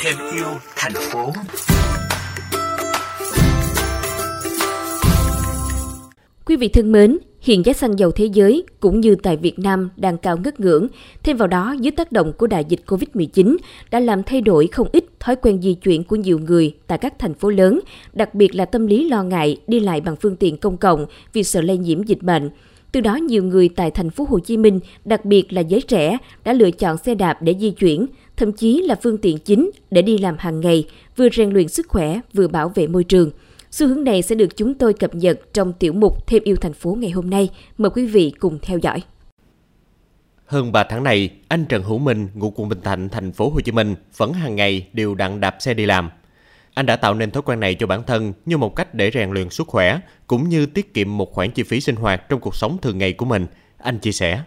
Thêm 0.00 0.16
yêu 0.34 0.46
thành 0.76 0.92
phố. 0.94 1.32
Quý 6.46 6.56
vị 6.56 6.68
thân 6.68 6.92
mến, 6.92 7.18
hiện 7.40 7.66
giá 7.66 7.72
xăng 7.72 7.98
dầu 7.98 8.10
thế 8.10 8.24
giới 8.24 8.64
cũng 8.80 9.00
như 9.00 9.14
tại 9.14 9.36
Việt 9.36 9.58
Nam 9.58 9.90
đang 9.96 10.18
cao 10.18 10.36
ngất 10.36 10.60
ngưỡng. 10.60 10.88
Thêm 11.22 11.36
vào 11.36 11.48
đó, 11.48 11.74
dưới 11.80 11.90
tác 11.90 12.12
động 12.12 12.32
của 12.32 12.46
đại 12.46 12.64
dịch 12.68 12.80
COVID-19 12.86 13.56
đã 13.90 14.00
làm 14.00 14.22
thay 14.22 14.40
đổi 14.40 14.66
không 14.66 14.88
ít 14.92 15.04
thói 15.20 15.36
quen 15.36 15.62
di 15.62 15.74
chuyển 15.74 16.04
của 16.04 16.16
nhiều 16.16 16.38
người 16.38 16.74
tại 16.86 16.98
các 16.98 17.18
thành 17.18 17.34
phố 17.34 17.50
lớn, 17.50 17.80
đặc 18.12 18.34
biệt 18.34 18.54
là 18.54 18.64
tâm 18.64 18.86
lý 18.86 19.08
lo 19.08 19.22
ngại 19.22 19.56
đi 19.66 19.80
lại 19.80 20.00
bằng 20.00 20.16
phương 20.16 20.36
tiện 20.36 20.56
công 20.56 20.76
cộng 20.76 21.06
vì 21.32 21.42
sợ 21.42 21.60
lây 21.60 21.76
nhiễm 21.78 22.02
dịch 22.02 22.22
bệnh. 22.22 22.50
Từ 22.92 23.00
đó 23.00 23.14
nhiều 23.16 23.44
người 23.44 23.68
tại 23.68 23.90
thành 23.90 24.10
phố 24.10 24.26
Hồ 24.28 24.38
Chí 24.38 24.56
Minh, 24.56 24.80
đặc 25.04 25.24
biệt 25.24 25.52
là 25.52 25.60
giới 25.60 25.80
trẻ, 25.80 26.18
đã 26.44 26.52
lựa 26.52 26.70
chọn 26.70 26.96
xe 26.98 27.14
đạp 27.14 27.42
để 27.42 27.54
di 27.60 27.70
chuyển, 27.70 28.06
thậm 28.36 28.52
chí 28.52 28.82
là 28.82 28.94
phương 29.02 29.18
tiện 29.18 29.38
chính 29.38 29.70
để 29.90 30.02
đi 30.02 30.18
làm 30.18 30.34
hàng 30.38 30.60
ngày, 30.60 30.86
vừa 31.16 31.28
rèn 31.28 31.50
luyện 31.50 31.68
sức 31.68 31.88
khỏe, 31.88 32.20
vừa 32.34 32.48
bảo 32.48 32.72
vệ 32.74 32.86
môi 32.86 33.04
trường. 33.04 33.30
Xu 33.70 33.88
hướng 33.88 34.04
này 34.04 34.22
sẽ 34.22 34.34
được 34.34 34.56
chúng 34.56 34.74
tôi 34.74 34.92
cập 34.92 35.14
nhật 35.14 35.40
trong 35.52 35.72
tiểu 35.72 35.92
mục 35.92 36.26
Thêm 36.26 36.42
yêu 36.44 36.56
thành 36.56 36.72
phố 36.72 36.96
ngày 37.00 37.10
hôm 37.10 37.30
nay. 37.30 37.48
Mời 37.78 37.90
quý 37.90 38.06
vị 38.06 38.32
cùng 38.38 38.58
theo 38.62 38.78
dõi. 38.78 39.02
Hơn 40.46 40.72
3 40.72 40.84
tháng 40.84 41.04
này, 41.04 41.30
anh 41.48 41.64
Trần 41.64 41.82
Hữu 41.82 41.98
Minh, 41.98 42.28
ngụ 42.34 42.50
quận 42.50 42.68
Bình 42.68 42.80
Thạnh, 42.80 43.08
thành 43.08 43.32
phố 43.32 43.48
Hồ 43.48 43.60
Chí 43.60 43.72
Minh 43.72 43.94
vẫn 44.16 44.32
hàng 44.32 44.56
ngày 44.56 44.86
đều 44.92 45.14
đặn 45.14 45.40
đạp 45.40 45.56
xe 45.60 45.74
đi 45.74 45.86
làm. 45.86 46.10
Anh 46.74 46.86
đã 46.86 46.96
tạo 46.96 47.14
nên 47.14 47.30
thói 47.30 47.42
quen 47.42 47.60
này 47.60 47.74
cho 47.74 47.86
bản 47.86 48.02
thân 48.02 48.32
như 48.44 48.56
một 48.56 48.76
cách 48.76 48.94
để 48.94 49.10
rèn 49.14 49.30
luyện 49.30 49.50
sức 49.50 49.66
khỏe, 49.66 49.98
cũng 50.26 50.48
như 50.48 50.66
tiết 50.66 50.94
kiệm 50.94 51.16
một 51.16 51.32
khoản 51.32 51.50
chi 51.50 51.62
phí 51.62 51.80
sinh 51.80 51.96
hoạt 51.96 52.28
trong 52.28 52.40
cuộc 52.40 52.54
sống 52.54 52.78
thường 52.82 52.98
ngày 52.98 53.12
của 53.12 53.24
mình. 53.24 53.46
Anh 53.78 53.98
chia 53.98 54.12
sẻ. 54.12 54.40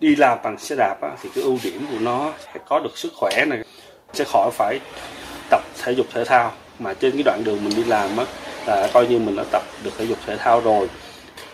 Đi 0.00 0.16
làm 0.16 0.38
bằng 0.44 0.58
xe 0.58 0.76
đạp 0.76 0.96
thì 1.22 1.28
cái 1.34 1.44
ưu 1.44 1.58
điểm 1.64 1.86
của 1.90 1.98
nó 2.00 2.32
sẽ 2.44 2.60
có 2.68 2.80
được 2.80 2.98
sức 2.98 3.12
khỏe 3.16 3.44
này, 3.48 3.64
sẽ 4.12 4.24
khỏi 4.24 4.50
phải 4.52 4.80
tập 5.50 5.62
thể 5.82 5.92
dục 5.92 6.06
thể 6.12 6.24
thao 6.24 6.52
mà 6.78 6.94
trên 6.94 7.12
cái 7.12 7.22
đoạn 7.22 7.42
đường 7.44 7.64
mình 7.64 7.76
đi 7.76 7.84
làm 7.84 8.16
á 8.16 8.24
là 8.66 8.88
coi 8.92 9.06
như 9.06 9.18
mình 9.18 9.36
đã 9.36 9.44
tập 9.52 9.62
được 9.84 9.90
thể 9.98 10.04
dục 10.04 10.18
thể 10.26 10.36
thao 10.36 10.60
rồi 10.60 10.88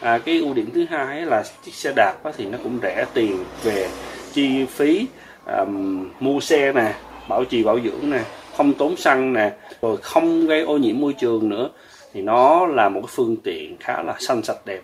à, 0.00 0.18
cái 0.18 0.38
ưu 0.38 0.54
điểm 0.54 0.70
thứ 0.74 0.86
hai 0.90 1.20
là 1.20 1.44
chiếc 1.64 1.74
xe 1.74 1.92
đạp 1.96 2.14
á, 2.24 2.32
thì 2.36 2.44
nó 2.44 2.58
cũng 2.62 2.78
rẻ 2.82 3.04
tiền 3.14 3.44
về 3.62 3.88
chi 4.32 4.66
phí 4.66 5.06
um, 5.46 6.08
mua 6.20 6.40
xe 6.40 6.72
nè 6.72 6.94
bảo 7.28 7.44
trì 7.44 7.64
bảo 7.64 7.80
dưỡng 7.84 8.10
nè 8.10 8.20
không 8.56 8.74
tốn 8.74 8.96
xăng 8.96 9.32
nè 9.32 9.52
rồi 9.82 9.96
không 9.96 10.46
gây 10.46 10.62
ô 10.62 10.78
nhiễm 10.78 11.00
môi 11.00 11.12
trường 11.12 11.48
nữa 11.48 11.70
thì 12.12 12.22
nó 12.22 12.66
là 12.66 12.88
một 12.88 13.00
cái 13.00 13.10
phương 13.14 13.36
tiện 13.44 13.76
khá 13.80 14.02
là 14.02 14.16
xanh 14.18 14.42
sạch 14.42 14.66
đẹp 14.66 14.80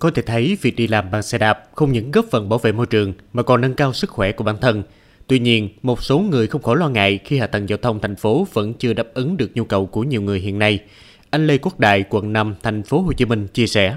có 0.00 0.10
thể 0.14 0.22
thấy 0.22 0.58
việc 0.62 0.76
đi 0.76 0.86
làm 0.86 1.10
bằng 1.10 1.22
xe 1.22 1.38
đạp 1.38 1.64
không 1.74 1.92
những 1.92 2.10
góp 2.10 2.24
phần 2.30 2.48
bảo 2.48 2.58
vệ 2.58 2.72
môi 2.72 2.86
trường 2.86 3.12
mà 3.32 3.42
còn 3.42 3.60
nâng 3.60 3.74
cao 3.74 3.92
sức 3.92 4.10
khỏe 4.10 4.32
của 4.32 4.44
bản 4.44 4.56
thân. 4.60 4.82
Tuy 5.26 5.38
nhiên, 5.38 5.68
một 5.82 6.02
số 6.02 6.18
người 6.18 6.46
không 6.46 6.62
khỏi 6.62 6.76
lo 6.76 6.88
ngại 6.88 7.18
khi 7.24 7.38
hạ 7.38 7.46
tầng 7.46 7.68
giao 7.68 7.78
thông 7.82 8.00
thành 8.00 8.16
phố 8.16 8.46
vẫn 8.52 8.74
chưa 8.74 8.92
đáp 8.92 9.06
ứng 9.14 9.36
được 9.36 9.50
nhu 9.54 9.64
cầu 9.64 9.86
của 9.86 10.02
nhiều 10.02 10.22
người 10.22 10.40
hiện 10.40 10.58
nay. 10.58 10.78
Anh 11.30 11.46
Lê 11.46 11.58
Quốc 11.58 11.80
Đại, 11.80 12.04
quận 12.10 12.32
5, 12.32 12.54
thành 12.62 12.82
phố 12.82 13.00
Hồ 13.00 13.12
Chí 13.12 13.24
Minh 13.24 13.46
chia 13.46 13.66
sẻ. 13.66 13.94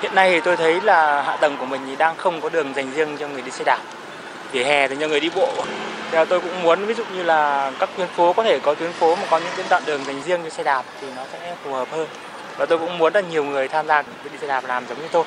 Hiện 0.00 0.14
nay 0.14 0.30
thì 0.32 0.40
tôi 0.44 0.56
thấy 0.56 0.80
là 0.80 1.22
hạ 1.22 1.36
tầng 1.36 1.56
của 1.58 1.66
mình 1.66 1.80
thì 1.86 1.96
đang 1.96 2.16
không 2.16 2.40
có 2.40 2.48
đường 2.48 2.72
dành 2.76 2.92
riêng 2.94 3.08
cho 3.18 3.28
người 3.28 3.42
đi 3.42 3.50
xe 3.50 3.64
đạp. 3.64 3.80
Vỉa 4.52 4.64
hè 4.64 4.88
thì 4.88 4.96
cho 5.00 5.08
người 5.08 5.20
đi 5.20 5.30
bộ. 5.36 5.64
Thì 6.12 6.18
tôi 6.28 6.40
cũng 6.40 6.62
muốn 6.62 6.86
ví 6.86 6.94
dụ 6.94 7.04
như 7.14 7.22
là 7.22 7.72
các 7.80 7.90
tuyến 7.96 8.08
phố 8.08 8.32
có 8.32 8.42
thể 8.42 8.58
có 8.58 8.74
tuyến 8.74 8.92
phố 8.92 9.16
mà 9.16 9.22
có 9.30 9.38
những 9.38 9.52
cái 9.56 9.66
đoạn 9.70 9.82
đường 9.86 10.04
dành 10.04 10.22
riêng 10.22 10.40
cho 10.44 10.50
xe 10.50 10.62
đạp 10.62 10.84
thì 11.00 11.06
nó 11.16 11.26
sẽ 11.32 11.56
phù 11.64 11.72
hợp 11.72 11.88
hơn. 11.90 12.08
Và 12.56 12.66
tôi 12.66 12.78
cũng 12.78 12.98
muốn 12.98 13.14
là 13.14 13.20
nhiều 13.20 13.44
người 13.44 13.68
tham 13.68 13.86
gia 13.86 14.02
đi 14.02 14.38
xe 14.40 14.46
đạp 14.46 14.64
làm 14.66 14.84
giống 14.88 14.98
như 14.98 15.08
tôi. 15.12 15.24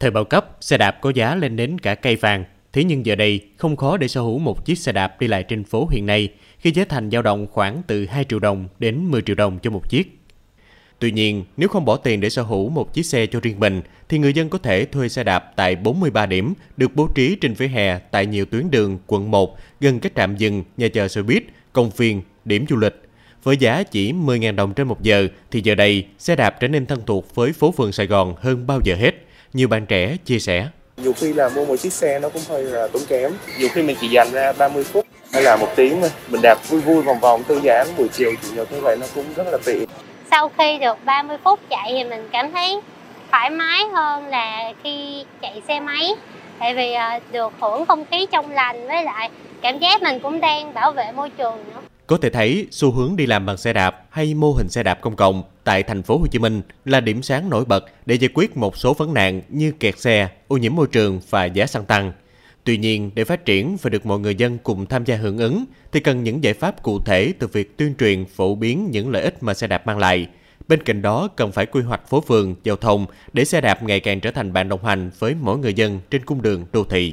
Thời 0.00 0.10
bao 0.10 0.24
cấp, 0.24 0.46
xe 0.60 0.78
đạp 0.78 0.98
có 1.00 1.12
giá 1.14 1.34
lên 1.34 1.56
đến 1.56 1.78
cả 1.78 1.94
cây 1.94 2.16
vàng. 2.16 2.44
Thế 2.72 2.84
nhưng 2.84 3.06
giờ 3.06 3.14
đây, 3.14 3.40
không 3.56 3.76
khó 3.76 3.96
để 3.96 4.08
sở 4.08 4.20
hữu 4.20 4.38
một 4.38 4.64
chiếc 4.64 4.78
xe 4.78 4.92
đạp 4.92 5.20
đi 5.20 5.26
lại 5.26 5.42
trên 5.42 5.64
phố 5.64 5.88
hiện 5.90 6.06
nay, 6.06 6.28
khi 6.58 6.70
giá 6.70 6.84
thành 6.88 7.10
dao 7.10 7.22
động 7.22 7.46
khoảng 7.52 7.82
từ 7.86 8.06
2 8.06 8.24
triệu 8.24 8.38
đồng 8.38 8.68
đến 8.78 9.10
10 9.10 9.22
triệu 9.22 9.36
đồng 9.36 9.58
cho 9.62 9.70
một 9.70 9.90
chiếc. 9.90 10.17
Tuy 10.98 11.10
nhiên, 11.10 11.44
nếu 11.56 11.68
không 11.68 11.84
bỏ 11.84 11.96
tiền 11.96 12.20
để 12.20 12.30
sở 12.30 12.42
hữu 12.42 12.68
một 12.68 12.94
chiếc 12.94 13.06
xe 13.06 13.26
cho 13.26 13.40
riêng 13.40 13.60
mình, 13.60 13.82
thì 14.08 14.18
người 14.18 14.32
dân 14.32 14.48
có 14.48 14.58
thể 14.58 14.84
thuê 14.84 15.08
xe 15.08 15.24
đạp 15.24 15.52
tại 15.56 15.76
43 15.76 16.26
điểm 16.26 16.54
được 16.76 16.90
bố 16.94 17.08
trí 17.14 17.36
trên 17.40 17.54
vỉa 17.54 17.66
hè 17.66 17.98
tại 17.98 18.26
nhiều 18.26 18.44
tuyến 18.44 18.70
đường 18.70 18.98
quận 19.06 19.30
1, 19.30 19.56
gần 19.80 20.00
các 20.00 20.12
trạm 20.16 20.36
dừng, 20.36 20.64
nhà 20.76 20.88
chờ 20.88 21.08
xe 21.08 21.22
buýt, 21.22 21.42
công 21.72 21.90
viên, 21.90 22.22
điểm 22.44 22.64
du 22.70 22.76
lịch. 22.76 23.02
Với 23.42 23.56
giá 23.56 23.82
chỉ 23.82 24.12
10.000 24.12 24.54
đồng 24.54 24.74
trên 24.74 24.88
một 24.88 25.02
giờ, 25.02 25.28
thì 25.50 25.60
giờ 25.64 25.74
đây, 25.74 26.06
xe 26.18 26.36
đạp 26.36 26.60
trở 26.60 26.68
nên 26.68 26.86
thân 26.86 27.02
thuộc 27.06 27.34
với 27.34 27.52
phố 27.52 27.72
phường 27.72 27.92
Sài 27.92 28.06
Gòn 28.06 28.34
hơn 28.38 28.66
bao 28.66 28.80
giờ 28.84 28.94
hết. 28.94 29.14
Nhiều 29.52 29.68
bạn 29.68 29.86
trẻ 29.86 30.16
chia 30.24 30.38
sẻ. 30.38 30.68
Nhiều 31.02 31.12
khi 31.12 31.32
là 31.32 31.48
mua 31.48 31.66
một 31.66 31.76
chiếc 31.76 31.92
xe 31.92 32.18
nó 32.18 32.28
cũng 32.28 32.42
hơi 32.48 32.64
là 32.64 32.88
tốn 32.92 33.02
kém. 33.08 33.32
Nhiều 33.58 33.68
khi 33.72 33.82
mình 33.82 33.96
chỉ 34.00 34.08
dành 34.08 34.32
ra 34.32 34.52
30 34.52 34.84
phút 34.84 35.06
hay 35.32 35.42
là 35.42 35.56
một 35.56 35.68
tiếng 35.76 36.00
mình 36.28 36.42
đạp 36.42 36.58
vui 36.68 36.80
vui 36.80 37.02
vòng 37.02 37.20
vòng 37.20 37.42
thư 37.48 37.60
giãn 37.64 37.86
buổi 37.98 38.08
chiều 38.08 38.32
chủ 38.42 38.48
nhật 38.54 38.72
như 38.72 38.80
vậy 38.80 38.96
nó 39.00 39.06
cũng 39.14 39.24
rất 39.36 39.46
là 39.52 39.58
tiện 39.64 39.88
sau 40.30 40.50
khi 40.58 40.78
được 40.78 41.04
30 41.04 41.36
phút 41.44 41.60
chạy 41.70 41.92
thì 41.92 42.04
mình 42.04 42.28
cảm 42.32 42.52
thấy 42.52 42.80
thoải 43.30 43.50
mái 43.50 43.84
hơn 43.92 44.26
là 44.26 44.72
khi 44.82 45.24
chạy 45.40 45.62
xe 45.68 45.80
máy 45.80 46.14
tại 46.58 46.74
vì 46.74 46.92
ờ, 46.92 47.20
được 47.32 47.52
hưởng 47.60 47.86
không 47.86 48.04
khí 48.10 48.26
trong 48.32 48.50
lành 48.50 48.86
với 48.86 49.04
lại 49.04 49.30
cảm 49.62 49.78
giác 49.78 50.02
mình 50.02 50.18
cũng 50.22 50.40
đang 50.40 50.74
bảo 50.74 50.92
vệ 50.92 51.12
môi 51.12 51.30
trường 51.30 51.56
nữa. 51.66 51.80
Có 52.06 52.18
thể 52.22 52.30
thấy 52.30 52.66
xu 52.70 52.90
hướng 52.90 53.16
đi 53.16 53.26
làm 53.26 53.46
bằng 53.46 53.56
xe 53.56 53.72
đạp 53.72 54.02
hay 54.10 54.34
mô 54.34 54.52
hình 54.52 54.68
xe 54.68 54.82
đạp 54.82 55.00
công 55.00 55.16
cộng 55.16 55.42
tại 55.64 55.82
thành 55.82 56.02
phố 56.02 56.18
Hồ 56.18 56.26
Chí 56.30 56.38
Minh 56.38 56.62
là 56.84 57.00
điểm 57.00 57.22
sáng 57.22 57.50
nổi 57.50 57.64
bật 57.64 57.84
để 58.06 58.14
giải 58.14 58.30
quyết 58.34 58.56
một 58.56 58.76
số 58.76 58.94
vấn 58.94 59.14
nạn 59.14 59.42
như 59.48 59.72
kẹt 59.80 59.98
xe, 59.98 60.28
ô 60.48 60.56
nhiễm 60.56 60.74
môi 60.74 60.86
trường 60.86 61.20
và 61.30 61.44
giá 61.44 61.66
xăng 61.66 61.84
tăng. 61.84 62.12
Tuy 62.68 62.78
nhiên, 62.78 63.10
để 63.14 63.24
phát 63.24 63.44
triển 63.44 63.76
và 63.82 63.90
được 63.90 64.06
mọi 64.06 64.18
người 64.18 64.34
dân 64.34 64.58
cùng 64.62 64.86
tham 64.86 65.04
gia 65.04 65.16
hưởng 65.16 65.38
ứng, 65.38 65.64
thì 65.92 66.00
cần 66.00 66.24
những 66.24 66.44
giải 66.44 66.54
pháp 66.54 66.82
cụ 66.82 67.00
thể 67.04 67.32
từ 67.38 67.46
việc 67.46 67.76
tuyên 67.76 67.94
truyền 67.98 68.24
phổ 68.24 68.54
biến 68.54 68.88
những 68.90 69.10
lợi 69.10 69.22
ích 69.22 69.42
mà 69.42 69.54
xe 69.54 69.66
đạp 69.66 69.86
mang 69.86 69.98
lại. 69.98 70.26
Bên 70.68 70.82
cạnh 70.82 71.02
đó, 71.02 71.28
cần 71.36 71.52
phải 71.52 71.66
quy 71.66 71.82
hoạch 71.82 72.08
phố 72.08 72.20
phường, 72.20 72.54
giao 72.64 72.76
thông 72.76 73.06
để 73.32 73.44
xe 73.44 73.60
đạp 73.60 73.82
ngày 73.82 74.00
càng 74.00 74.20
trở 74.20 74.30
thành 74.30 74.52
bạn 74.52 74.68
đồng 74.68 74.84
hành 74.84 75.10
với 75.18 75.34
mỗi 75.40 75.58
người 75.58 75.74
dân 75.74 76.00
trên 76.10 76.24
cung 76.24 76.42
đường 76.42 76.64
đô 76.72 76.84
thị. 76.84 77.06